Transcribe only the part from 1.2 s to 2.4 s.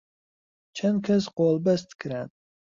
قۆڵبەست کران